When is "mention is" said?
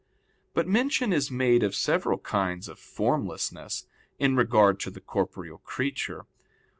0.67-1.29